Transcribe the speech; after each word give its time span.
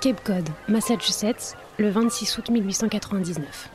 Cape 0.00 0.22
Cod, 0.22 0.48
Massachusetts, 0.68 1.56
le 1.78 1.88
26 1.88 2.38
août 2.38 2.50
1899. 2.50 3.70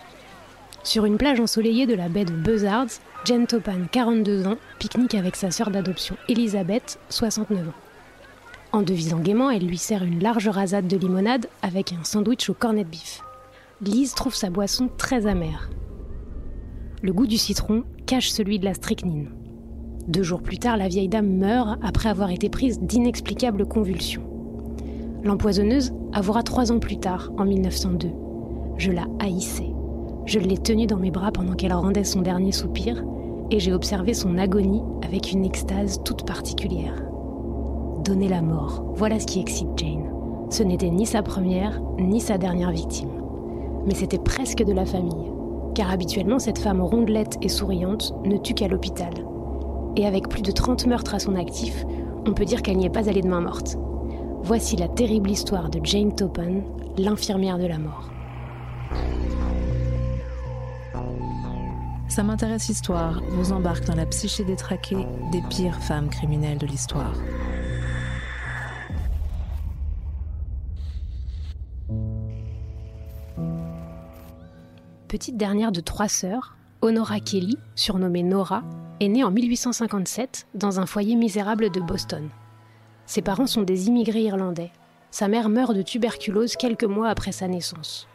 Sur 0.83 1.05
une 1.05 1.17
plage 1.17 1.39
ensoleillée 1.39 1.87
de 1.87 1.95
la 1.95 2.09
baie 2.09 2.25
de 2.25 2.31
Buzzards, 2.31 2.99
Jane 3.25 3.47
Topan, 3.47 3.87
42 3.91 4.45
ans, 4.45 4.57
pique-nique 4.77 5.15
avec 5.15 5.35
sa 5.35 5.49
sœur 5.49 5.71
d'adoption 5.71 6.15
Elizabeth, 6.29 6.99
69 7.09 7.67
ans. 7.67 7.73
En 8.71 8.83
devisant 8.83 9.19
gaiement, 9.19 9.49
elle 9.49 9.65
lui 9.65 9.79
sert 9.79 10.03
une 10.03 10.21
large 10.21 10.47
rasade 10.47 10.87
de 10.87 10.95
limonade 10.95 11.47
avec 11.63 11.91
un 11.91 12.03
sandwich 12.03 12.49
au 12.49 12.53
cornet 12.53 12.83
de 12.83 12.89
bif. 12.89 13.21
Lise 13.81 14.13
trouve 14.13 14.35
sa 14.35 14.51
boisson 14.51 14.89
très 14.97 15.25
amère. 15.25 15.69
Le 17.01 17.13
goût 17.13 17.27
du 17.27 17.37
citron 17.37 17.83
cache 18.05 18.29
celui 18.29 18.59
de 18.59 18.65
la 18.65 18.75
strychnine. 18.75 19.31
Deux 20.07 20.23
jours 20.23 20.43
plus 20.43 20.59
tard, 20.59 20.77
la 20.77 20.87
vieille 20.87 21.09
dame 21.09 21.29
meurt 21.29 21.79
après 21.83 22.09
avoir 22.09 22.29
été 22.29 22.47
prise 22.47 22.79
d'inexplicables 22.79 23.65
convulsions. 23.65 24.30
L'empoisonneuse 25.23 25.93
avouera 26.13 26.41
trois 26.41 26.71
ans 26.71 26.79
plus 26.79 26.97
tard, 26.97 27.31
en 27.37 27.45
1902. 27.45 28.09
Je 28.77 28.91
la 28.91 29.05
haïssais. 29.19 29.71
Je 30.25 30.39
l'ai 30.39 30.57
tenue 30.57 30.87
dans 30.87 30.97
mes 30.97 31.11
bras 31.11 31.31
pendant 31.31 31.53
qu'elle 31.53 31.73
rendait 31.73 32.03
son 32.03 32.21
dernier 32.21 32.51
soupir, 32.51 33.03
et 33.51 33.59
j'ai 33.59 33.73
observé 33.73 34.13
son 34.13 34.37
agonie 34.37 34.81
avec 35.03 35.31
une 35.31 35.45
extase 35.45 36.01
toute 36.03 36.25
particulière. 36.25 37.03
Donner 38.03 38.29
la 38.29 38.41
mort, 38.41 38.83
voilà 38.95 39.19
ce 39.19 39.27
qui 39.27 39.39
excite 39.39 39.69
Jane. 39.77 40.11
Ce 40.49 40.63
n'était 40.63 40.89
ni 40.89 41.05
sa 41.05 41.21
première, 41.21 41.79
ni 41.99 42.19
sa 42.19 42.39
dernière 42.39 42.71
victime. 42.71 43.11
Mais 43.85 43.93
c'était 43.93 44.17
presque 44.17 44.63
de 44.63 44.73
la 44.73 44.85
famille, 44.85 45.31
car 45.75 45.91
habituellement 45.91 46.39
cette 46.39 46.57
femme 46.57 46.81
rondelette 46.81 47.37
et 47.41 47.49
souriante 47.49 48.15
ne 48.25 48.37
tue 48.37 48.55
qu'à 48.55 48.67
l'hôpital. 48.67 49.13
Et 49.97 50.07
avec 50.07 50.29
plus 50.29 50.41
de 50.41 50.51
30 50.51 50.87
meurtres 50.87 51.13
à 51.13 51.19
son 51.19 51.35
actif, 51.35 51.85
on 52.25 52.33
peut 52.33 52.45
dire 52.45 52.63
qu'elle 52.63 52.77
n'y 52.77 52.85
est 52.85 52.89
pas 52.89 53.07
allée 53.07 53.21
de 53.21 53.27
main 53.27 53.41
morte. 53.41 53.77
Voici 54.43 54.75
la 54.75 54.87
terrible 54.87 55.29
histoire 55.29 55.69
de 55.69 55.79
Jane 55.83 56.15
Topan, 56.15 56.63
l'infirmière 56.97 57.59
de 57.59 57.67
la 57.67 57.77
mort. 57.77 58.09
Ça 62.09 62.23
m'intéresse 62.23 62.67
histoire 62.67 63.21
vous 63.29 63.53
embarque 63.53 63.85
dans 63.85 63.95
la 63.95 64.05
psyché 64.07 64.43
détraquée 64.43 65.05
des 65.31 65.41
pires 65.49 65.81
femmes 65.81 66.09
criminelles 66.09 66.57
de 66.57 66.65
l'histoire. 66.65 67.13
Petite 75.07 75.37
dernière 75.37 75.71
de 75.71 75.81
trois 75.81 76.07
sœurs, 76.07 76.57
Honora 76.81 77.19
Kelly, 77.19 77.57
surnommée 77.75 78.23
Nora, 78.23 78.63
est 78.99 79.07
née 79.07 79.23
en 79.23 79.31
1857 79.31 80.47
dans 80.55 80.79
un 80.79 80.85
foyer 80.85 81.15
misérable 81.15 81.69
de 81.69 81.79
Boston. 81.79 82.29
Ses 83.11 83.21
parents 83.21 83.45
sont 83.45 83.63
des 83.63 83.89
immigrés 83.89 84.21
irlandais. 84.21 84.71
Sa 85.09 85.27
mère 85.27 85.49
meurt 85.49 85.75
de 85.75 85.81
tuberculose 85.81 86.55
quelques 86.55 86.85
mois 86.85 87.09
après 87.09 87.33
sa 87.33 87.49
naissance. 87.49 88.07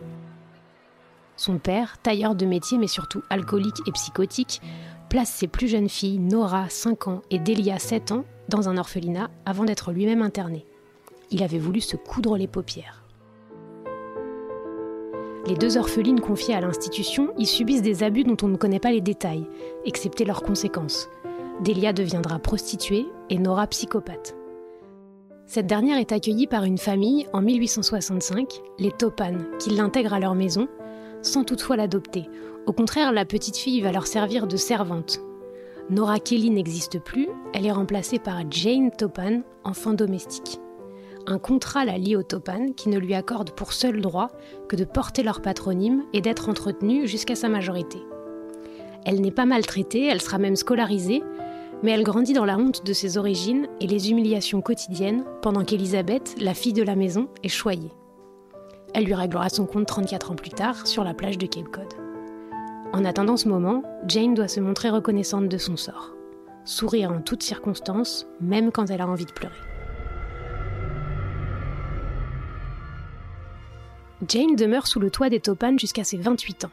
Son 1.37 1.59
père, 1.59 1.99
tailleur 1.99 2.35
de 2.35 2.47
métier 2.47 2.79
mais 2.79 2.87
surtout 2.87 3.21
alcoolique 3.29 3.87
et 3.87 3.93
psychotique, 3.93 4.63
place 5.11 5.29
ses 5.29 5.49
plus 5.49 5.69
jeunes 5.69 5.91
filles, 5.91 6.19
Nora, 6.19 6.71
5 6.71 7.09
ans, 7.09 7.21
et 7.31 7.39
Delia, 7.39 7.79
7 7.79 8.13
ans, 8.13 8.25
dans 8.49 8.71
un 8.71 8.79
orphelinat 8.79 9.29
avant 9.45 9.65
d'être 9.65 9.93
lui-même 9.93 10.23
interné. 10.23 10.65
Il 11.31 11.43
avait 11.43 11.59
voulu 11.59 11.83
se 11.83 11.97
coudre 11.97 12.39
les 12.39 12.49
paupières. 12.49 13.03
Les 15.47 15.57
deux 15.57 15.77
orphelines 15.77 16.23
confiées 16.23 16.55
à 16.55 16.63
l'institution 16.63 17.35
y 17.37 17.45
subissent 17.45 17.83
des 17.83 18.03
abus 18.03 18.25
dont 18.25 18.39
on 18.43 18.49
ne 18.49 18.57
connaît 18.57 18.81
pas 18.81 18.93
les 18.93 19.03
détails, 19.03 19.47
excepté 19.85 20.25
leurs 20.25 20.43
conséquences. 20.43 21.11
Delia 21.63 21.93
deviendra 21.93 22.39
prostituée 22.39 23.05
et 23.29 23.37
Nora 23.37 23.67
psychopathe. 23.67 24.35
Cette 25.49 25.69
dernière 25.69 25.99
est 25.99 26.11
accueillie 26.11 26.49
par 26.49 26.65
une 26.65 26.77
famille 26.77 27.29
en 27.33 27.41
1865, 27.41 28.63
les 28.81 28.91
Topan, 28.91 29.35
qui 29.61 29.71
l'intègrent 29.71 30.15
à 30.15 30.19
leur 30.19 30.35
maison, 30.35 30.67
sans 31.23 31.45
toutefois 31.45 31.77
l'adopter. 31.77 32.29
Au 32.67 32.73
contraire, 32.73 33.13
la 33.13 33.25
petite 33.25 33.57
fille 33.57 33.81
va 33.81 33.93
leur 33.93 34.09
servir 34.09 34.49
de 34.49 34.57
servante. 34.57 35.21
Nora 35.89 36.19
Kelly 36.19 36.51
n'existe 36.51 36.99
plus, 36.99 37.29
elle 37.55 37.65
est 37.65 37.73
remplacée 37.73 38.19
par 38.19 38.43
Jane 38.51 38.91
Topan, 38.91 39.43
enfant 39.63 39.93
domestique. 39.93 40.59
Un 41.29 41.39
contrat 41.39 41.85
la 41.85 41.97
lie 41.97 42.17
au 42.17 42.25
Topan 42.25 42.73
qui 42.77 42.89
ne 42.89 42.99
lui 42.99 43.15
accorde 43.15 43.53
pour 43.53 43.73
seul 43.73 44.01
droit 44.01 44.31
que 44.69 44.75
de 44.75 44.85
porter 44.85 45.23
leur 45.23 45.43
patronyme 45.43 46.03
et 46.13 46.21
d'être 46.21 46.49
entretenue 46.49 47.07
jusqu'à 47.07 47.37
sa 47.37 47.49
majorité. 47.49 47.99
Elle 49.05 49.21
n'est 49.21 49.31
pas 49.31 49.47
maltraitée, 49.47 50.07
elle 50.07 50.21
sera 50.21 50.39
même 50.39 50.57
scolarisée, 50.57 51.23
mais 51.83 51.91
elle 51.91 52.03
grandit 52.03 52.33
dans 52.33 52.45
la 52.45 52.59
honte 52.59 52.85
de 52.85 52.93
ses 52.93 53.19
origines 53.19 53.69
et 53.81 53.87
les 53.87 54.11
humiliations 54.11 54.61
quotidiennes 54.61 55.25
pendant 55.43 55.65
qu'Elisabeth, 55.65 56.35
la 56.41 56.55
fille 56.55 56.73
de 56.73 56.83
la 56.83 56.97
maison, 56.97 57.29
est 57.43 57.49
choyée. 57.49 57.93
Elle 58.95 59.05
lui 59.05 59.15
réglera 59.15 59.49
son 59.49 59.67
compte 59.67 59.87
34 59.87 60.31
ans 60.31 60.37
plus 60.37 60.51
tard 60.51 60.87
sur 60.87 61.05
la 61.05 61.15
plage 61.15 61.39
de 61.39 61.47
Cape 61.47 61.69
Cod. 61.69 61.93
En 62.93 63.05
attendant 63.05 63.37
ce 63.37 63.49
moment, 63.49 63.83
Jane 64.07 64.35
doit 64.35 64.49
se 64.49 64.61
montrer 64.61 64.91
reconnaissante 64.91 65.49
de 65.49 65.59
son 65.59 65.77
sort. 65.77 66.13
Sourire 66.65 67.13
en 67.13 67.21
toutes 67.21 67.43
circonstances, 67.43 68.27
même 68.41 68.73
quand 68.73 68.91
elle 68.91 69.01
a 69.01 69.07
envie 69.07 69.27
de 69.27 69.33
pleurer. 69.33 69.55
Jane 74.27 74.57
demeure 74.57 74.87
sous 74.87 74.99
le 74.99 75.11
toit 75.11 75.29
des 75.29 75.41
Topan 75.41 75.77
jusqu'à 75.77 76.05
ses 76.05 76.17
28 76.17 76.65
ans. 76.65 76.71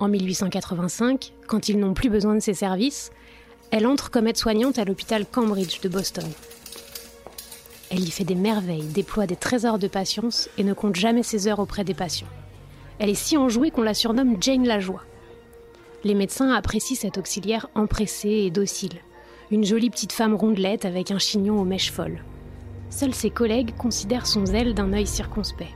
En 0.00 0.08
1885, 0.08 1.34
quand 1.46 1.68
ils 1.68 1.78
n'ont 1.78 1.94
plus 1.94 2.08
besoin 2.08 2.34
de 2.34 2.40
ses 2.40 2.54
services, 2.54 3.10
elle 3.70 3.86
entre 3.86 4.10
comme 4.10 4.26
aide-soignante 4.26 4.78
à 4.78 4.84
l'hôpital 4.84 5.26
Cambridge 5.26 5.80
de 5.80 5.88
Boston. 5.88 6.24
Elle 7.90 8.00
y 8.00 8.10
fait 8.10 8.24
des 8.24 8.34
merveilles, 8.34 8.82
déploie 8.82 9.26
des 9.26 9.36
trésors 9.36 9.78
de 9.78 9.88
patience 9.88 10.48
et 10.58 10.64
ne 10.64 10.74
compte 10.74 10.96
jamais 10.96 11.22
ses 11.22 11.48
heures 11.48 11.60
auprès 11.60 11.84
des 11.84 11.94
patients. 11.94 12.26
Elle 12.98 13.10
est 13.10 13.14
si 13.14 13.36
enjouée 13.36 13.70
qu'on 13.70 13.82
la 13.82 13.94
surnomme 13.94 14.36
Jane 14.40 14.66
la 14.66 14.80
joie. 14.80 15.04
Les 16.04 16.14
médecins 16.14 16.52
apprécient 16.52 16.96
cette 16.96 17.18
auxiliaire 17.18 17.68
empressée 17.74 18.28
et 18.28 18.50
docile, 18.50 18.98
une 19.50 19.64
jolie 19.64 19.90
petite 19.90 20.12
femme 20.12 20.34
rondelette 20.34 20.84
avec 20.84 21.10
un 21.10 21.18
chignon 21.18 21.60
aux 21.60 21.64
mèches 21.64 21.92
folles. 21.92 22.22
Seuls 22.90 23.14
ses 23.14 23.30
collègues 23.30 23.76
considèrent 23.76 24.26
son 24.26 24.46
zèle 24.46 24.74
d'un 24.74 24.92
œil 24.92 25.06
circonspect. 25.06 25.74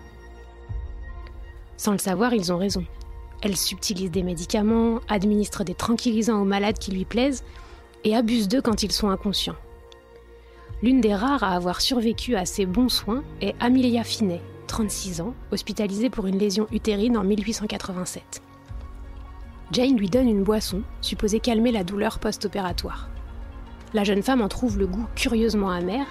Sans 1.76 1.92
le 1.92 1.98
savoir, 1.98 2.34
ils 2.34 2.52
ont 2.52 2.58
raison. 2.58 2.84
Elle 3.42 3.56
subtilise 3.56 4.10
des 4.10 4.22
médicaments, 4.22 5.00
administre 5.08 5.64
des 5.64 5.74
tranquillisants 5.74 6.40
aux 6.40 6.44
malades 6.44 6.78
qui 6.78 6.90
lui 6.90 7.04
plaisent 7.04 7.42
et 8.04 8.16
abuse 8.16 8.48
d'eux 8.48 8.62
quand 8.62 8.82
ils 8.82 8.92
sont 8.92 9.10
inconscients. 9.10 9.56
L'une 10.82 11.00
des 11.00 11.14
rares 11.14 11.44
à 11.44 11.54
avoir 11.54 11.80
survécu 11.80 12.36
à 12.36 12.46
ces 12.46 12.64
bons 12.64 12.88
soins 12.88 13.22
est 13.40 13.54
Amelia 13.60 14.02
Finet, 14.02 14.40
36 14.66 15.20
ans, 15.20 15.34
hospitalisée 15.52 16.08
pour 16.08 16.26
une 16.26 16.38
lésion 16.38 16.66
utérine 16.72 17.18
en 17.18 17.24
1887. 17.24 18.42
Jane 19.72 19.96
lui 19.96 20.08
donne 20.08 20.28
une 20.28 20.42
boisson, 20.42 20.82
supposée 21.00 21.38
calmer 21.38 21.70
la 21.70 21.84
douleur 21.84 22.18
post-opératoire. 22.18 23.08
La 23.92 24.04
jeune 24.04 24.22
femme 24.22 24.40
en 24.40 24.48
trouve 24.48 24.78
le 24.78 24.86
goût 24.86 25.06
curieusement 25.14 25.70
amer, 25.70 26.06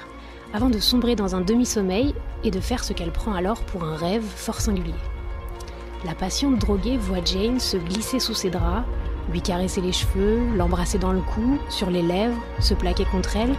avant 0.53 0.69
de 0.69 0.79
sombrer 0.79 1.15
dans 1.15 1.35
un 1.35 1.41
demi-sommeil 1.41 2.13
et 2.43 2.51
de 2.51 2.59
faire 2.59 2.83
ce 2.83 2.93
qu'elle 2.93 3.11
prend 3.11 3.33
alors 3.33 3.61
pour 3.63 3.83
un 3.83 3.95
rêve 3.95 4.23
fort 4.23 4.61
singulier. 4.61 4.93
La 6.05 6.15
patiente 6.15 6.59
droguée 6.59 6.97
voit 6.97 7.23
Jane 7.23 7.59
se 7.59 7.77
glisser 7.77 8.19
sous 8.19 8.33
ses 8.33 8.49
draps, 8.49 8.87
lui 9.29 9.41
caresser 9.41 9.81
les 9.81 9.91
cheveux, 9.91 10.39
l'embrasser 10.55 10.97
dans 10.97 11.13
le 11.13 11.21
cou, 11.21 11.59
sur 11.69 11.89
les 11.89 12.01
lèvres, 12.01 12.41
se 12.59 12.73
plaquer 12.73 13.05
contre 13.05 13.37
elle, 13.37 13.55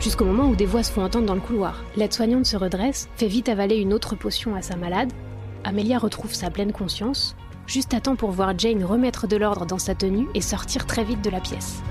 jusqu'au 0.00 0.24
moment 0.24 0.48
où 0.48 0.56
des 0.56 0.66
voix 0.66 0.82
se 0.82 0.92
font 0.92 1.04
entendre 1.04 1.26
dans 1.26 1.34
le 1.34 1.40
couloir. 1.40 1.84
L'aide-soignante 1.96 2.46
se 2.46 2.56
redresse, 2.56 3.08
fait 3.16 3.28
vite 3.28 3.48
avaler 3.48 3.76
une 3.76 3.92
autre 3.92 4.16
potion 4.16 4.54
à 4.54 4.62
sa 4.62 4.76
malade. 4.76 5.12
Amelia 5.64 5.98
retrouve 5.98 6.34
sa 6.34 6.50
pleine 6.50 6.72
conscience, 6.72 7.36
juste 7.66 7.94
à 7.94 8.00
temps 8.00 8.16
pour 8.16 8.30
voir 8.30 8.58
Jane 8.58 8.84
remettre 8.84 9.28
de 9.28 9.36
l'ordre 9.36 9.66
dans 9.66 9.78
sa 9.78 9.94
tenue 9.94 10.26
et 10.34 10.40
sortir 10.40 10.86
très 10.86 11.04
vite 11.04 11.22
de 11.22 11.30
la 11.30 11.40
pièce. 11.40 11.82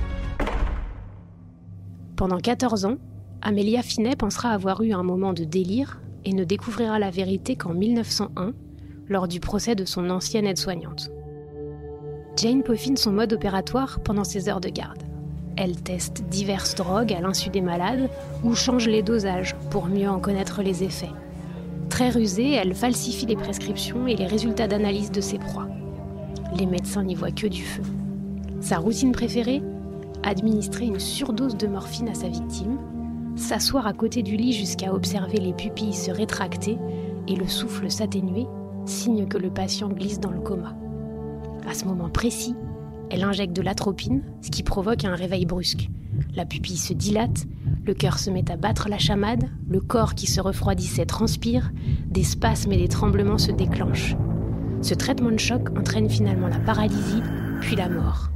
Pendant 2.18 2.38
14 2.38 2.86
ans, 2.86 2.98
Amelia 3.42 3.81
Finet 3.81 4.16
pensera 4.16 4.50
avoir 4.50 4.81
eu 4.81 4.92
un 4.92 5.04
moment 5.04 5.34
de 5.34 5.44
délire 5.44 6.01
et 6.25 6.34
ne 6.34 6.44
découvrira 6.44 7.00
la 7.00 7.10
vérité 7.10 7.56
qu'en 7.56 7.74
1901, 7.74 8.54
lors 9.07 9.28
du 9.28 9.40
procès 9.40 9.75
de 9.75 9.86
son 9.86 10.10
ancienne 10.10 10.45
aide-soignante. 10.45 11.10
Jane 12.42 12.64
peaufine 12.64 12.98
son 12.98 13.12
mode 13.12 13.34
opératoire 13.34 14.00
pendant 14.00 14.24
ses 14.24 14.50
heures 14.50 14.62
de 14.62 14.70
garde. 14.70 15.04
Elle 15.58 15.80
teste 15.80 16.24
diverses 16.32 16.74
drogues 16.74 17.14
à 17.14 17.22
l'insu 17.22 17.52
des 17.52 17.62
malades 17.62 18.10
ou 18.44 18.56
change 18.56 18.88
les 18.88 19.04
dosages 19.04 19.56
pour 19.70 19.86
mieux 19.86 20.10
en 20.10 20.20
connaître 20.20 20.64
les 20.64 20.84
effets. 20.84 21.12
Très 21.90 22.10
rusée, 22.10 22.54
elle 22.54 22.74
falsifie 22.74 23.28
les 23.28 23.36
prescriptions 23.36 24.08
et 24.08 24.16
les 24.16 24.26
résultats 24.26 24.68
d'analyse 24.68 25.12
de 25.12 25.22
ses 25.22 25.38
proies. 25.38 25.68
Les 26.58 26.66
médecins 26.66 27.04
n'y 27.04 27.14
voient 27.14 27.30
que 27.30 27.46
du 27.46 27.62
feu. 27.62 27.84
Sa 28.60 28.80
routine 28.80 29.12
préférée? 29.12 29.62
Administrer 30.24 30.88
une 30.88 31.00
surdose 31.00 31.58
de 31.58 31.68
morphine 31.68 32.10
à 32.10 32.16
sa 32.16 32.28
victime, 32.28 32.80
s'asseoir 33.36 33.86
à 33.86 33.94
côté 33.94 34.24
du 34.24 34.36
lit 34.36 34.54
jusqu'à 34.54 34.96
observer 34.96 35.38
les 35.38 35.54
pupilles 35.54 35.94
se 35.94 36.10
rétracter 36.10 36.80
et 37.28 37.36
le 37.36 37.48
souffle 37.48 37.92
s'atténuer, 37.92 38.48
signe 38.88 39.28
que 39.28 39.38
le 39.38 39.52
patient 39.52 39.90
glisse 39.90 40.20
dans 40.20 40.32
le 40.32 40.40
coma. 40.40 40.74
À 41.68 41.74
ce 41.74 41.86
moment 41.86 42.10
précis, 42.10 42.56
elle 43.10 43.24
injecte 43.24 43.56
de 43.56 43.62
l'atropine, 43.62 44.24
ce 44.42 44.50
qui 44.50 44.63
provoque 44.63 45.06
un 45.06 45.16
réveil 45.16 45.46
brusque. 45.46 45.90
La 46.36 46.46
pupille 46.46 46.78
se 46.78 46.94
dilate, 46.94 47.46
le 47.86 47.94
cœur 47.94 48.19
se 48.19 48.30
met 48.30 48.50
à 48.52 48.58
battre 48.58 48.90
la 48.90 48.98
chamade, 48.98 49.50
le 49.68 49.81
corps 49.81 50.16
qui 50.16 50.28
se 50.28 50.42
refroidissait 50.42 51.06
transpire, 51.06 51.72
des 52.08 52.24
spasmes 52.24 52.72
et 52.72 52.78
des 52.78 52.88
tremblements 52.88 53.38
se 53.38 53.52
déclenchent. 53.52 54.16
Ce 54.81 54.94
traitement 54.94 55.31
de 55.31 55.40
choc 55.40 55.69
entraîne 55.78 56.10
finalement 56.10 56.48
la 56.48 56.60
paralysie, 56.60 57.22
puis 57.60 57.75
la 57.75 57.90
mort. 57.90 58.30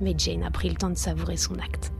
Mais 0.00 0.14
Jane 0.16 0.42
a 0.42 0.50
pris 0.50 0.68
le 0.68 0.76
temps 0.76 0.90
de 0.90 0.96
savourer 0.96 1.36
son 1.36 1.54
acte. 1.54 1.92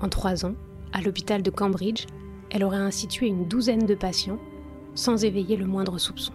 En 0.00 0.08
trois 0.08 0.44
ans, 0.44 0.54
à 0.92 1.00
l'hôpital 1.00 1.42
de 1.42 1.50
Cambridge, 1.50 2.06
elle 2.50 2.64
aurait 2.64 2.78
institué 2.78 3.26
une 3.26 3.46
douzaine 3.46 3.86
de 3.86 3.94
patients 3.94 4.38
sans 4.94 5.24
éveiller 5.24 5.56
le 5.56 5.66
moindre 5.66 5.98
soupçon. 5.98 6.32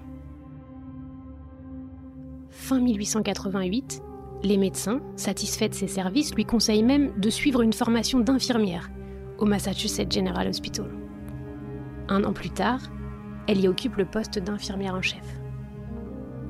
Fin 2.73 2.79
1888, 2.79 4.01
les 4.41 4.57
médecins, 4.57 4.99
satisfaits 5.15 5.69
de 5.69 5.73
ses 5.75 5.87
services, 5.87 6.33
lui 6.33 6.43
conseillent 6.43 6.81
même 6.81 7.11
de 7.19 7.29
suivre 7.29 7.61
une 7.61 7.71
formation 7.71 8.19
d'infirmière 8.19 8.89
au 9.37 9.45
Massachusetts 9.45 10.11
General 10.11 10.47
Hospital. 10.47 10.89
Un 12.09 12.23
an 12.23 12.33
plus 12.33 12.49
tard, 12.49 12.79
elle 13.47 13.61
y 13.61 13.67
occupe 13.67 13.97
le 13.97 14.05
poste 14.05 14.39
d'infirmière 14.39 14.95
en 14.95 15.03
chef. 15.03 15.23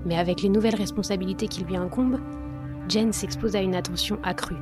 Mais 0.06 0.18
avec 0.18 0.42
les 0.42 0.48
nouvelles 0.48 0.78
responsabilités 0.78 1.50
qui 1.50 1.66
lui 1.66 1.76
incombent, 1.76 2.22
Jane 2.88 3.12
s'expose 3.12 3.58
à 3.58 3.62
une 3.62 3.76
attention 3.76 4.18
accrue. 4.24 4.62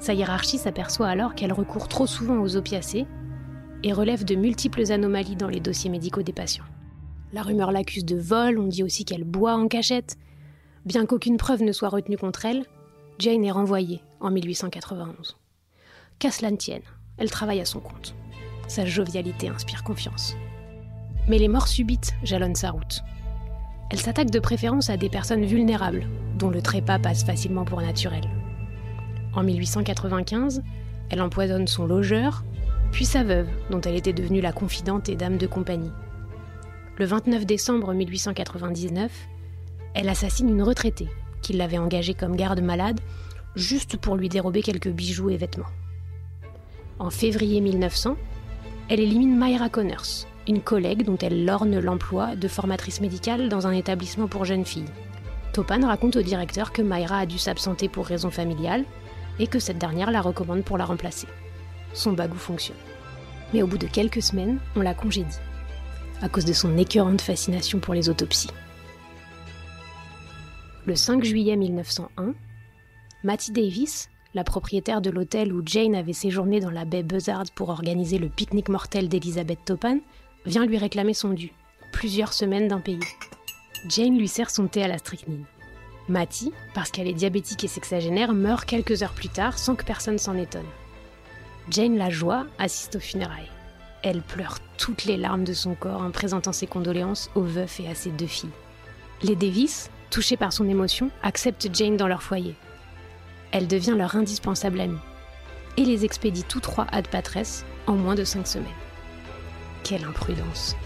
Sa 0.00 0.12
hiérarchie 0.12 0.58
s'aperçoit 0.58 1.08
alors 1.08 1.34
qu'elle 1.34 1.54
recourt 1.54 1.88
trop 1.88 2.06
souvent 2.06 2.42
aux 2.42 2.56
opiacés 2.56 3.06
et 3.84 3.94
relève 3.94 4.26
de 4.26 4.34
multiples 4.34 4.92
anomalies 4.92 5.36
dans 5.36 5.48
les 5.48 5.60
dossiers 5.60 5.88
médicaux 5.88 6.22
des 6.22 6.34
patients. 6.34 6.66
La 7.32 7.40
rumeur 7.40 7.72
l'accuse 7.72 8.04
de 8.04 8.18
vol, 8.18 8.58
on 8.58 8.66
dit 8.66 8.82
aussi 8.82 9.06
qu'elle 9.06 9.24
boit 9.24 9.54
en 9.54 9.66
cachette. 9.66 10.18
Bien 10.84 11.06
qu'aucune 11.06 11.38
preuve 11.38 11.62
ne 11.62 11.72
soit 11.72 11.88
retenue 11.88 12.18
contre 12.18 12.44
elle, 12.44 12.66
Jane 13.18 13.42
est 13.44 13.50
renvoyée 13.50 14.02
en 14.20 14.30
1891. 14.30 15.38
Qu'à 16.18 16.30
cela 16.30 16.50
ne 16.50 16.56
tienne, 16.56 16.82
elle 17.16 17.30
travaille 17.30 17.60
à 17.60 17.64
son 17.64 17.80
compte. 17.80 18.14
Sa 18.68 18.84
jovialité 18.84 19.48
inspire 19.48 19.82
confiance. 19.82 20.36
Mais 21.26 21.38
les 21.38 21.48
morts 21.48 21.68
subites 21.68 22.12
jalonnent 22.22 22.54
sa 22.54 22.70
route. 22.70 23.00
Elle 23.90 24.00
s'attaque 24.00 24.30
de 24.30 24.38
préférence 24.40 24.90
à 24.90 24.98
des 24.98 25.08
personnes 25.08 25.46
vulnérables, 25.46 26.06
dont 26.38 26.50
le 26.50 26.60
trépas 26.60 26.98
passe 26.98 27.24
facilement 27.24 27.64
pour 27.64 27.80
naturel. 27.80 28.24
En 29.34 29.42
1895, 29.42 30.62
elle 31.08 31.22
empoisonne 31.22 31.66
son 31.66 31.86
logeur, 31.86 32.44
puis 32.92 33.06
sa 33.06 33.24
veuve, 33.24 33.48
dont 33.70 33.80
elle 33.80 33.96
était 33.96 34.12
devenue 34.12 34.42
la 34.42 34.52
confidente 34.52 35.08
et 35.08 35.16
dame 35.16 35.38
de 35.38 35.46
compagnie. 35.46 35.92
Le 36.98 37.06
29 37.06 37.46
décembre 37.46 37.94
1899, 37.94 39.10
elle 39.94 40.08
assassine 40.08 40.48
une 40.48 40.62
retraitée, 40.62 41.08
qui 41.42 41.52
l'avait 41.52 41.78
engagée 41.78 42.14
comme 42.14 42.36
garde-malade, 42.36 43.00
juste 43.54 43.96
pour 43.96 44.16
lui 44.16 44.28
dérober 44.28 44.62
quelques 44.62 44.88
bijoux 44.88 45.30
et 45.30 45.36
vêtements. 45.36 45.64
En 46.98 47.10
février 47.10 47.60
1900, 47.60 48.16
elle 48.88 49.00
élimine 49.00 49.38
Myra 49.38 49.68
Connors, 49.68 50.26
une 50.46 50.60
collègue 50.60 51.04
dont 51.04 51.18
elle 51.18 51.44
lorne 51.44 51.78
l'emploi 51.78 52.36
de 52.36 52.48
formatrice 52.48 53.00
médicale 53.00 53.48
dans 53.48 53.66
un 53.66 53.72
établissement 53.72 54.28
pour 54.28 54.44
jeunes 54.44 54.64
filles. 54.64 54.84
Topan 55.52 55.86
raconte 55.86 56.16
au 56.16 56.22
directeur 56.22 56.72
que 56.72 56.82
Myra 56.82 57.18
a 57.18 57.26
dû 57.26 57.38
s'absenter 57.38 57.88
pour 57.88 58.06
raison 58.06 58.30
familiale 58.30 58.84
et 59.38 59.46
que 59.46 59.58
cette 59.58 59.78
dernière 59.78 60.10
la 60.10 60.20
recommande 60.20 60.64
pour 60.64 60.78
la 60.78 60.84
remplacer. 60.84 61.28
Son 61.92 62.12
bagou 62.12 62.36
fonctionne. 62.36 62.76
Mais 63.52 63.62
au 63.62 63.66
bout 63.66 63.78
de 63.78 63.86
quelques 63.86 64.22
semaines, 64.22 64.58
on 64.74 64.80
la 64.80 64.94
congédie, 64.94 65.38
à 66.22 66.28
cause 66.28 66.44
de 66.44 66.52
son 66.52 66.76
écœurante 66.76 67.20
fascination 67.20 67.78
pour 67.78 67.94
les 67.94 68.08
autopsies. 68.08 68.50
Le 70.86 70.96
5 70.96 71.24
juillet 71.24 71.56
1901, 71.56 72.34
Matty 73.22 73.52
Davis, 73.52 74.10
la 74.34 74.44
propriétaire 74.44 75.00
de 75.00 75.08
l'hôtel 75.08 75.50
où 75.50 75.62
Jane 75.64 75.94
avait 75.94 76.12
séjourné 76.12 76.60
dans 76.60 76.70
la 76.70 76.84
baie 76.84 77.02
Buzzard 77.02 77.44
pour 77.54 77.70
organiser 77.70 78.18
le 78.18 78.28
pique-nique 78.28 78.68
mortel 78.68 79.08
d'Elizabeth 79.08 79.64
Topan, 79.64 80.00
vient 80.44 80.66
lui 80.66 80.76
réclamer 80.76 81.14
son 81.14 81.30
dû, 81.30 81.52
plusieurs 81.90 82.34
semaines 82.34 82.68
d'un 82.68 82.80
pays. 82.80 83.00
Jane 83.88 84.18
lui 84.18 84.28
sert 84.28 84.50
son 84.50 84.66
thé 84.66 84.82
à 84.82 84.88
la 84.88 84.98
strychnine. 84.98 85.46
Matty, 86.08 86.52
parce 86.74 86.90
qu'elle 86.90 87.08
est 87.08 87.14
diabétique 87.14 87.64
et 87.64 87.68
sexagénaire, 87.68 88.34
meurt 88.34 88.66
quelques 88.66 89.02
heures 89.02 89.14
plus 89.14 89.30
tard 89.30 89.58
sans 89.58 89.76
que 89.76 89.86
personne 89.86 90.18
s'en 90.18 90.36
étonne. 90.36 90.68
Jane 91.70 91.96
la 91.96 92.10
joie 92.10 92.46
assiste 92.58 92.96
aux 92.96 93.00
funérailles. 93.00 93.50
Elle 94.02 94.20
pleure 94.20 94.58
toutes 94.76 95.06
les 95.06 95.16
larmes 95.16 95.44
de 95.44 95.54
son 95.54 95.74
corps 95.74 96.02
en 96.02 96.10
présentant 96.10 96.52
ses 96.52 96.66
condoléances 96.66 97.30
au 97.34 97.40
veuf 97.40 97.80
et 97.80 97.88
à 97.88 97.94
ses 97.94 98.10
deux 98.10 98.26
filles. 98.26 98.50
Les 99.22 99.34
Davis, 99.34 99.90
touchés 100.10 100.36
par 100.36 100.52
son 100.52 100.68
émotion, 100.68 101.10
acceptent 101.22 101.68
Jane 101.72 101.96
dans 101.96 102.08
leur 102.08 102.22
foyer. 102.22 102.54
Elle 103.52 103.68
devient 103.68 103.94
leur 103.96 104.16
indispensable 104.16 104.80
amie 104.80 104.98
et 105.76 105.84
les 105.84 106.04
expédie 106.04 106.44
tous 106.44 106.60
trois 106.60 106.86
ad 106.92 107.08
patresse 107.08 107.64
en 107.86 107.94
moins 107.94 108.14
de 108.14 108.24
cinq 108.24 108.46
semaines. 108.46 108.68
Quelle 109.82 110.04
imprudence 110.04 110.76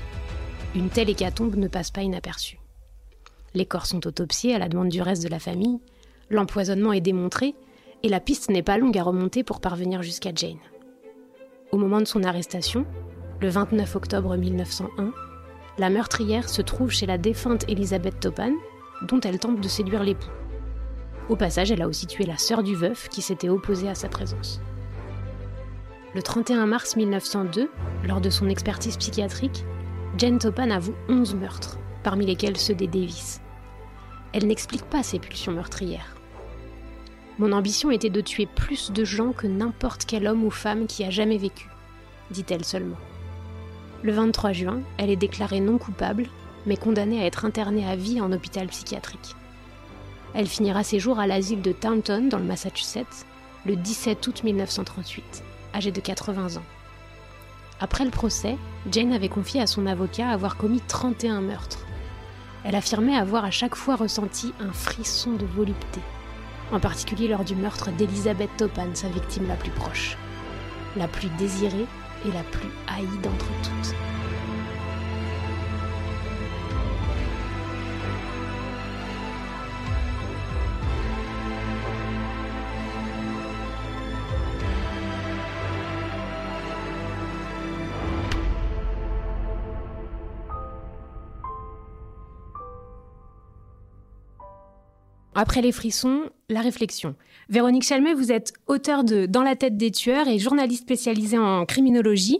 Une 0.74 0.88
telle 0.88 1.10
hécatombe 1.10 1.56
ne 1.56 1.68
passe 1.68 1.90
pas 1.90 2.02
inaperçue. 2.02 2.58
Les 3.54 3.66
corps 3.66 3.86
sont 3.86 4.06
autopsiés 4.06 4.54
à 4.54 4.58
la 4.58 4.68
demande 4.68 4.88
du 4.88 5.02
reste 5.02 5.22
de 5.22 5.28
la 5.28 5.38
famille, 5.38 5.78
l'empoisonnement 6.30 6.92
est 6.92 7.00
démontré, 7.00 7.54
et 8.02 8.08
la 8.08 8.20
piste 8.20 8.50
n'est 8.50 8.62
pas 8.62 8.78
longue 8.78 8.98
à 8.98 9.02
remonter 9.02 9.42
pour 9.42 9.60
parvenir 9.60 10.02
jusqu'à 10.02 10.32
Jane. 10.34 10.58
Au 11.72 11.76
moment 11.76 12.00
de 12.00 12.06
son 12.06 12.22
arrestation, 12.22 12.86
le 13.40 13.48
29 13.48 13.96
octobre 13.96 14.36
1901, 14.36 15.12
la 15.78 15.90
meurtrière 15.90 16.48
se 16.48 16.62
trouve 16.62 16.90
chez 16.90 17.06
la 17.06 17.18
défunte 17.18 17.64
Elisabeth 17.68 18.20
Topan, 18.20 18.52
dont 19.02 19.20
elle 19.20 19.38
tente 19.38 19.60
de 19.60 19.68
séduire 19.68 20.02
l'époux. 20.02 20.30
Au 21.28 21.36
passage, 21.36 21.70
elle 21.70 21.82
a 21.82 21.88
aussi 21.88 22.06
tué 22.06 22.24
la 22.24 22.38
sœur 22.38 22.62
du 22.62 22.74
veuf 22.74 23.08
qui 23.08 23.22
s'était 23.22 23.48
opposée 23.48 23.88
à 23.88 23.94
sa 23.94 24.08
présence. 24.08 24.60
Le 26.14 26.22
31 26.22 26.66
mars 26.66 26.96
1902, 26.96 27.70
lors 28.06 28.20
de 28.20 28.30
son 28.30 28.48
expertise 28.48 28.96
psychiatrique, 28.96 29.64
Jane 30.16 30.38
Topan 30.38 30.70
avoue 30.70 30.94
11 31.08 31.34
meurtres, 31.34 31.78
parmi 32.02 32.24
lesquels 32.24 32.56
ceux 32.56 32.74
des 32.74 32.86
Davis. 32.86 33.40
Elle 34.32 34.46
n'explique 34.46 34.84
pas 34.84 35.02
ses 35.02 35.18
pulsions 35.18 35.52
meurtrières. 35.52 36.16
Mon 37.38 37.52
ambition 37.52 37.90
était 37.90 38.10
de 38.10 38.20
tuer 38.20 38.46
plus 38.46 38.90
de 38.90 39.04
gens 39.04 39.32
que 39.32 39.46
n'importe 39.46 40.06
quel 40.06 40.26
homme 40.26 40.44
ou 40.44 40.50
femme 40.50 40.86
qui 40.86 41.04
a 41.04 41.10
jamais 41.10 41.38
vécu, 41.38 41.68
dit-elle 42.30 42.64
seulement. 42.64 42.96
Le 44.02 44.12
23 44.12 44.52
juin, 44.52 44.80
elle 44.96 45.10
est 45.10 45.16
déclarée 45.16 45.60
non 45.60 45.76
coupable, 45.78 46.26
mais 46.68 46.76
condamnée 46.76 47.20
à 47.20 47.26
être 47.26 47.44
internée 47.44 47.88
à 47.88 47.96
vie 47.96 48.20
en 48.20 48.30
hôpital 48.30 48.68
psychiatrique. 48.68 49.34
Elle 50.34 50.46
finira 50.46 50.84
ses 50.84 51.00
jours 51.00 51.18
à 51.18 51.26
l'asile 51.26 51.62
de 51.62 51.72
Taunton, 51.72 52.28
dans 52.28 52.38
le 52.38 52.44
Massachusetts, 52.44 53.26
le 53.66 53.74
17 53.74 54.24
août 54.26 54.44
1938 54.44 55.42
âgée 55.74 55.90
de 55.90 56.00
80 56.00 56.56
ans. 56.56 56.64
Après 57.80 58.04
le 58.04 58.10
procès, 58.10 58.56
Jane 58.90 59.12
avait 59.12 59.28
confié 59.28 59.60
à 59.60 59.66
son 59.66 59.86
avocat 59.86 60.28
avoir 60.28 60.56
commis 60.56 60.80
31 60.86 61.40
meurtres. 61.40 61.86
Elle 62.64 62.74
affirmait 62.74 63.16
avoir 63.16 63.44
à 63.44 63.50
chaque 63.50 63.76
fois 63.76 63.96
ressenti 63.96 64.52
un 64.60 64.72
frisson 64.72 65.32
de 65.32 65.46
volupté, 65.46 66.00
en 66.72 66.80
particulier 66.80 67.28
lors 67.28 67.44
du 67.44 67.54
meurtre 67.54 67.90
d'Elizabeth 67.92 68.50
Topan, 68.56 68.94
sa 68.94 69.08
victime 69.08 69.46
la 69.46 69.54
plus 69.54 69.70
proche, 69.70 70.16
la 70.96 71.06
plus 71.06 71.28
désirée 71.38 71.86
et 72.26 72.32
la 72.32 72.42
plus 72.42 72.68
haïe 72.88 73.18
d'entre 73.22 73.46
toutes. 73.62 74.17
Après 95.40 95.62
les 95.62 95.70
frissons, 95.70 96.30
la 96.48 96.62
réflexion. 96.62 97.14
Véronique 97.48 97.84
Chalmet, 97.84 98.12
vous 98.12 98.32
êtes 98.32 98.54
auteur 98.66 99.04
de 99.04 99.24
Dans 99.24 99.44
la 99.44 99.54
tête 99.54 99.76
des 99.76 99.92
tueurs 99.92 100.26
et 100.26 100.40
journaliste 100.40 100.82
spécialisée 100.82 101.38
en 101.38 101.64
criminologie. 101.64 102.38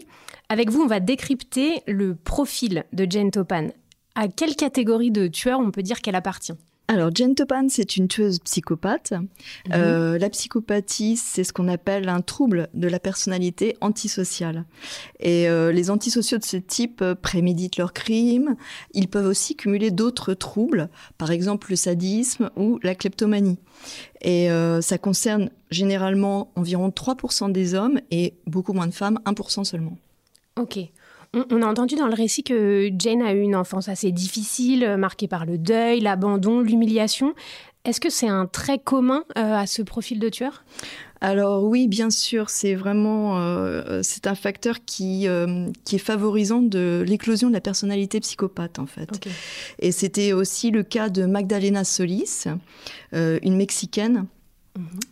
Avec 0.49 0.69
vous, 0.69 0.81
on 0.81 0.85
va 0.85 0.99
décrypter 0.99 1.81
le 1.87 2.13
profil 2.13 2.83
de 2.91 3.07
Jane 3.09 3.31
Topan. 3.31 3.69
À 4.15 4.27
quelle 4.27 4.57
catégorie 4.57 5.11
de 5.11 5.27
tueurs 5.27 5.61
on 5.61 5.71
peut 5.71 5.81
dire 5.81 6.01
qu'elle 6.01 6.15
appartient? 6.15 6.51
Alors, 6.89 7.11
Jane 7.13 7.35
Topan, 7.35 7.67
c'est 7.69 7.97
une 7.97 8.07
tueuse 8.07 8.39
psychopathe. 8.39 9.11
Mhm. 9.11 9.27
Euh, 9.73 10.17
la 10.17 10.27
psychopathie, 10.31 11.17
c'est 11.17 11.43
ce 11.43 11.53
qu'on 11.53 11.67
appelle 11.67 12.09
un 12.09 12.21
trouble 12.21 12.67
de 12.73 12.87
la 12.87 12.99
personnalité 12.99 13.77
antisociale. 13.79 14.65
Et 15.19 15.47
euh, 15.47 15.71
les 15.71 15.91
antisociaux 15.91 16.39
de 16.39 16.43
ce 16.43 16.57
type 16.57 17.03
euh, 17.03 17.13
préméditent 17.13 17.77
leurs 17.77 17.93
crimes. 17.93 18.55
Ils 18.95 19.07
peuvent 19.07 19.27
aussi 19.27 19.55
cumuler 19.55 19.91
d'autres 19.91 20.33
troubles, 20.33 20.89
par 21.19 21.29
exemple 21.29 21.67
le 21.69 21.75
sadisme 21.75 22.49
ou 22.55 22.79
la 22.81 22.95
kleptomanie. 22.95 23.59
Et 24.21 24.49
ça 24.81 24.97
concerne 24.97 25.51
généralement 25.71 26.51
environ 26.55 26.89
3% 26.89 27.51
des 27.51 27.75
hommes 27.75 28.01
et 28.11 28.33
beaucoup 28.45 28.73
moins 28.73 28.87
de 28.87 28.93
femmes, 28.93 29.19
1% 29.25 29.63
seulement. 29.63 29.97
Ok. 30.57 30.79
On, 31.33 31.61
a 31.61 31.67
entendu 31.67 31.95
dans 31.95 32.07
le 32.07 32.15
récit 32.15 32.43
que 32.43 32.89
Jane 32.97 33.21
a 33.21 33.33
eu 33.33 33.41
une 33.41 33.55
enfance 33.55 33.87
assez 33.87 34.11
difficile, 34.11 34.83
euh, 34.83 34.97
marquée 34.97 35.27
par 35.27 35.45
le 35.45 35.59
deuil, 35.59 35.99
l'abandon, 35.99 36.61
l'humiliation. 36.61 37.35
Est-ce 37.85 38.01
que 38.01 38.09
c'est 38.09 38.27
un 38.27 38.47
trait 38.47 38.79
commun 38.79 39.23
euh, 39.37 39.53
à 39.53 39.67
ce 39.67 39.83
profil 39.83 40.19
de 40.19 40.27
tueur? 40.29 40.63
Alors 41.21 41.63
oui, 41.65 41.87
bien 41.87 42.09
sûr, 42.09 42.49
c'est 42.49 42.73
vraiment 42.73 43.39
euh, 43.39 43.99
c'est 44.03 44.25
un 44.25 44.35
facteur 44.35 44.85
qui 44.85 45.27
qui 45.83 45.95
est 45.95 45.99
favorisant 45.99 46.61
de 46.61 47.03
l'éclosion 47.05 47.49
de 47.49 47.53
la 47.53 47.61
personnalité 47.61 48.21
psychopathe 48.21 48.79
en 48.79 48.85
fait. 48.85 49.09
Et 49.79 49.91
c'était 49.91 50.31
aussi 50.31 50.71
le 50.71 50.81
cas 50.81 51.09
de 51.09 51.25
Magdalena 51.25 51.83
Solis, 51.83 52.45
une 53.11 53.55
mexicaine. 53.55 54.25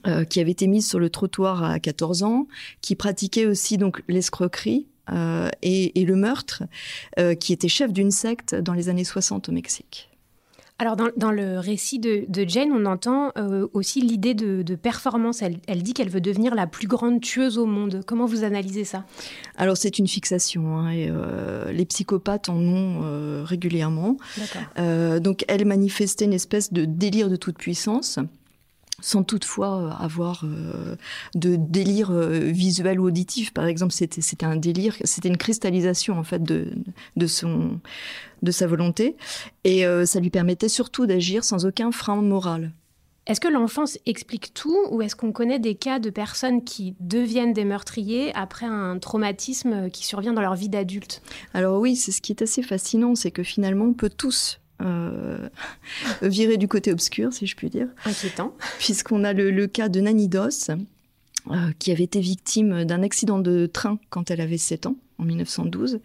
Mhm. 0.05 0.25
qui 0.27 0.39
avait 0.39 0.51
été 0.51 0.67
mise 0.67 0.87
sur 0.87 0.99
le 0.99 1.09
trottoir 1.09 1.63
à 1.63 1.79
14 1.79 2.21
ans, 2.21 2.47
qui 2.81 2.95
pratiquait 2.95 3.47
aussi 3.47 3.77
donc 3.77 4.03
l'escroquerie, 4.07 4.85
euh, 5.11 5.49
et, 5.61 6.05
le 6.05 6.15
meurtre, 6.15 6.63
euh, 7.19 7.35
qui 7.35 7.53
était 7.53 7.67
chef 7.67 7.91
d'une 7.91 8.11
secte 8.11 8.55
dans 8.55 8.73
les 8.73 8.89
années 8.89 9.03
60 9.03 9.49
au 9.49 9.51
Mexique. 9.51 10.09
Alors 10.79 10.95
dans, 10.95 11.31
le 11.31 11.57
récit 11.57 11.97
de, 11.97 12.27
Jane, 12.47 12.71
on 12.71 12.85
entend 12.85 13.31
euh, 13.35 13.67
aussi 13.73 13.99
l'idée 13.99 14.35
de, 14.35 14.75
performance. 14.75 15.41
Elle, 15.41 15.81
dit 15.81 15.93
qu'elle 15.95 16.09
veut 16.09 16.21
devenir 16.21 16.53
la 16.53 16.67
plus 16.67 16.87
grande 16.87 17.19
tueuse 17.19 17.57
au 17.57 17.65
monde. 17.65 18.01
Comment 18.05 18.27
vous 18.27 18.43
analysez 18.43 18.83
ça? 18.83 19.03
Alors 19.55 19.75
c'est 19.75 19.97
une 19.97 20.07
fixation. 20.07 20.77
Hein, 20.77 20.91
et, 20.91 21.11
les 21.73 21.85
psychopathes 21.85 22.49
en 22.49 22.59
ont 22.59 23.43
régulièrement. 23.43 24.17
donc 24.77 25.45
elle 25.47 25.65
manifestait 25.65 26.25
une 26.25 26.33
espèce 26.33 26.71
de 26.71 26.85
délire 26.85 27.29
de 27.29 27.37
toute 27.37 27.57
puissance 27.57 28.19
sans 29.01 29.23
toutefois 29.23 29.77
euh, 29.77 30.03
avoir 30.03 30.43
euh, 30.43 30.95
de 31.35 31.55
délire 31.55 32.11
euh, 32.11 32.39
visuel 32.39 32.99
ou 32.99 33.07
auditif. 33.07 33.53
Par 33.53 33.65
exemple, 33.65 33.93
c'était 33.93 34.45
un 34.45 34.55
délire, 34.55 34.95
c'était 35.03 35.29
une 35.29 35.37
cristallisation 35.37 36.17
en 36.17 36.23
fait 36.23 36.41
de 36.41 36.71
de 37.15 37.27
son 37.27 37.79
de 38.43 38.51
sa 38.51 38.67
volonté, 38.67 39.15
et 39.63 39.83
ça 40.05 40.19
lui 40.19 40.29
permettait 40.29 40.69
surtout 40.69 41.07
d'agir 41.07 41.43
sans 41.43 41.65
aucun 41.65 41.91
frein 41.91 42.21
moral. 42.21 42.71
Est-ce 43.25 43.41
que 43.41 43.47
l'enfance 43.47 43.97
explique 44.05 44.53
tout 44.53 44.77
ou 44.91 45.01
est-ce 45.01 45.15
qu'on 45.15 45.31
connaît 45.31 45.57
des 45.57 45.73
cas 45.73 45.97
de 45.97 46.11
personnes 46.11 46.63
qui 46.63 46.95
deviennent 46.99 47.53
des 47.53 47.65
meurtriers 47.65 48.31
après 48.35 48.67
un 48.67 48.99
traumatisme 48.99 49.89
qui 49.89 50.05
survient 50.05 50.33
dans 50.33 50.41
leur 50.41 50.53
vie 50.53 50.69
d'adulte? 50.69 51.23
Alors 51.55 51.79
oui, 51.81 51.95
c'est 51.95 52.11
ce 52.11 52.21
qui 52.21 52.31
est 52.31 52.43
assez 52.43 52.61
fascinant, 52.61 53.15
c'est 53.15 53.31
que 53.31 53.43
finalement 53.43 53.85
on 53.85 53.93
peut 53.93 54.11
tous 54.11 54.59
euh, 54.81 55.49
virer 56.21 56.57
du 56.57 56.67
côté 56.67 56.91
obscur, 56.91 57.33
si 57.33 57.47
je 57.47 57.55
puis 57.55 57.69
dire. 57.69 57.87
Inquiétant. 58.05 58.55
Puisqu'on 58.79 59.23
a 59.23 59.33
le, 59.33 59.67
cas 59.67 59.89
de 59.89 59.99
Nanidos, 59.99 60.71
euh, 61.49 61.71
qui 61.79 61.91
avait 61.91 62.03
été 62.03 62.19
victime 62.19 62.85
d'un 62.85 63.03
accident 63.03 63.39
de 63.39 63.65
train 63.65 63.99
quand 64.09 64.31
elle 64.31 64.41
avait 64.41 64.57
7 64.57 64.85
ans, 64.87 64.95
en 65.17 65.23
1912. 65.23 65.99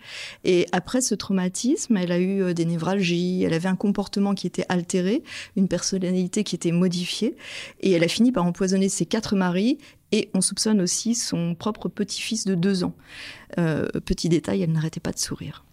Et 0.44 0.66
après 0.72 1.00
ce 1.00 1.14
traumatisme, 1.14 1.96
elle 1.96 2.12
a 2.12 2.18
eu 2.18 2.42
euh, 2.42 2.54
des 2.54 2.64
névralgies, 2.64 3.42
elle 3.42 3.54
avait 3.54 3.68
un 3.68 3.76
comportement 3.76 4.34
qui 4.34 4.46
était 4.46 4.66
altéré, 4.68 5.22
une 5.56 5.68
personnalité 5.68 6.44
qui 6.44 6.54
était 6.54 6.72
modifiée, 6.72 7.36
et 7.80 7.92
elle 7.92 8.04
a 8.04 8.08
fini 8.08 8.32
par 8.32 8.44
empoisonner 8.44 8.88
ses 8.88 9.06
quatre 9.06 9.36
maris, 9.36 9.78
et 10.12 10.30
on 10.34 10.40
soupçonne 10.40 10.80
aussi 10.80 11.14
son 11.14 11.54
propre 11.54 11.88
petit-fils 11.88 12.44
de 12.44 12.54
2 12.54 12.84
ans. 12.84 12.94
petit 13.56 14.28
détail, 14.28 14.62
elle 14.62 14.72
n'arrêtait 14.72 15.00
pas 15.00 15.12
de 15.12 15.18
sourire. 15.18 15.64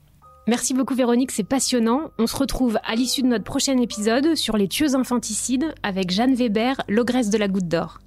Merci 0.49 0.73
beaucoup 0.73 0.95
Véronique, 0.95 1.29
c'est 1.29 1.43
passionnant. 1.43 2.09
On 2.17 2.25
se 2.25 2.35
retrouve 2.35 2.79
à 2.83 2.95
l'issue 2.95 3.21
de 3.21 3.27
notre 3.27 3.43
prochain 3.43 3.77
épisode 3.77 4.33
sur 4.33 4.57
les 4.57 4.67
tueuses 4.67 4.95
infanticides 4.95 5.75
avec 5.83 6.09
Jeanne 6.09 6.33
Weber, 6.33 6.81
l'ogresse 6.87 7.29
de 7.29 7.37
la 7.37 7.47
goutte 7.47 7.67
d'or. 7.67 7.99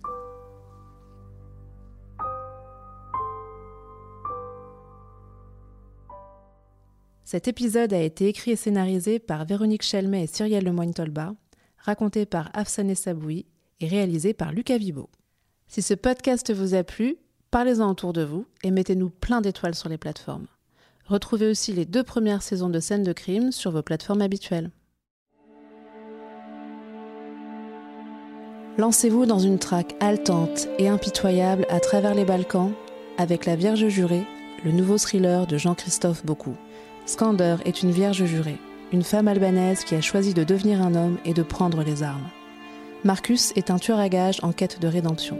Cet 7.22 7.46
épisode 7.46 7.92
a 7.92 8.02
été 8.02 8.26
écrit 8.26 8.50
et 8.50 8.56
scénarisé 8.56 9.20
par 9.20 9.44
Véronique 9.44 9.84
Chelmet 9.84 10.24
et 10.24 10.26
Cyrielle 10.26 10.64
Lemoyne-Tolba, 10.64 11.36
raconté 11.78 12.26
par 12.26 12.50
Afsané 12.54 12.96
Saboui 12.96 13.46
et 13.78 13.86
réalisé 13.86 14.34
par 14.34 14.50
Lucas 14.50 14.78
Vibo. 14.78 15.10
Si 15.68 15.80
ce 15.80 15.94
podcast 15.94 16.52
vous 16.52 16.74
a 16.74 16.82
plu, 16.82 17.18
parlez-en 17.52 17.88
autour 17.88 18.12
de 18.12 18.24
vous 18.24 18.46
et 18.64 18.72
mettez-nous 18.72 19.10
plein 19.10 19.42
d'étoiles 19.42 19.76
sur 19.76 19.88
les 19.88 19.96
plateformes. 19.96 20.48
Retrouvez 21.06 21.48
aussi 21.48 21.72
les 21.72 21.84
deux 21.84 22.02
premières 22.02 22.42
saisons 22.42 22.68
de 22.68 22.80
scènes 22.80 23.02
de 23.02 23.12
crime 23.12 23.52
sur 23.52 23.70
vos 23.70 23.82
plateformes 23.82 24.22
habituelles. 24.22 24.70
Lancez-vous 28.78 29.26
dans 29.26 29.38
une 29.38 29.58
traque 29.58 29.94
haletante 30.00 30.68
et 30.78 30.88
impitoyable 30.88 31.66
à 31.68 31.78
travers 31.78 32.14
les 32.14 32.24
Balkans 32.24 32.72
avec 33.18 33.44
La 33.44 33.54
Vierge 33.54 33.86
jurée, 33.88 34.24
le 34.64 34.72
nouveau 34.72 34.96
thriller 34.96 35.46
de 35.46 35.58
Jean-Christophe 35.58 36.24
Beaucoup. 36.24 36.56
Skander 37.04 37.56
est 37.66 37.82
une 37.82 37.90
vierge 37.90 38.24
jurée, 38.24 38.58
une 38.92 39.02
femme 39.02 39.28
albanaise 39.28 39.84
qui 39.84 39.94
a 39.94 40.00
choisi 40.00 40.32
de 40.32 40.44
devenir 40.44 40.80
un 40.80 40.94
homme 40.94 41.18
et 41.26 41.34
de 41.34 41.42
prendre 41.42 41.82
les 41.82 42.02
armes. 42.02 42.30
Marcus 43.04 43.52
est 43.56 43.70
un 43.70 43.78
tueur 43.78 43.98
à 43.98 44.08
gages 44.08 44.40
en 44.42 44.52
quête 44.52 44.80
de 44.80 44.88
rédemption. 44.88 45.36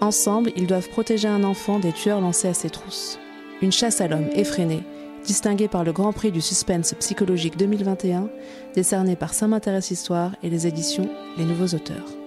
Ensemble, 0.00 0.50
ils 0.56 0.66
doivent 0.66 0.88
protéger 0.88 1.28
un 1.28 1.44
enfant 1.44 1.78
des 1.78 1.92
tueurs 1.92 2.20
lancés 2.20 2.48
à 2.48 2.54
ses 2.54 2.70
trousses. 2.70 3.20
Une 3.60 3.70
chasse 3.70 4.00
à 4.00 4.08
l'homme 4.08 4.28
effrénée 4.34 4.82
distingué 5.24 5.68
par 5.68 5.84
le 5.84 5.92
Grand 5.92 6.12
Prix 6.12 6.32
du 6.32 6.40
Suspense 6.40 6.94
Psychologique 6.94 7.56
2021, 7.56 8.28
décerné 8.74 9.16
par 9.16 9.34
Saint 9.34 9.48
m'intéresse 9.48 9.90
Histoire 9.90 10.32
et 10.42 10.50
les 10.50 10.66
éditions 10.66 11.08
Les 11.38 11.44
Nouveaux 11.44 11.74
Auteurs. 11.76 12.21